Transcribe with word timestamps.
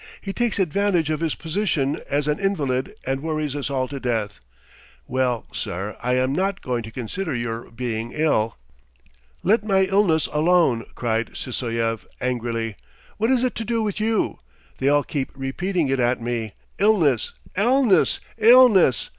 "He 0.19 0.33
takes 0.33 0.57
advantage 0.57 1.11
of 1.11 1.19
his 1.19 1.35
position 1.35 2.01
as 2.09 2.27
an 2.27 2.39
invalid 2.39 2.95
and 3.05 3.21
worries 3.21 3.55
us 3.55 3.69
all 3.69 3.87
to 3.89 3.99
death. 3.99 4.39
Well, 5.05 5.45
sir, 5.53 5.95
I 6.01 6.15
am 6.15 6.33
not 6.33 6.63
going 6.63 6.81
to 6.81 6.89
consider 6.91 7.35
your 7.35 7.69
being 7.69 8.11
ill." 8.11 8.57
"Let 9.43 9.63
my 9.63 9.83
illness 9.83 10.27
alone!" 10.33 10.85
cried 10.95 11.35
Sysoev, 11.37 12.07
angrily. 12.19 12.77
"What 13.17 13.29
is 13.29 13.43
it 13.43 13.53
to 13.53 13.63
do 13.63 13.83
with 13.83 13.99
you? 13.99 14.39
They 14.79 14.89
all 14.89 15.03
keep 15.03 15.29
repeating 15.35 15.87
it 15.87 15.99
at 15.99 16.19
me: 16.19 16.53
illness! 16.79 17.33
illness! 17.55 18.19
illness! 18.39 19.09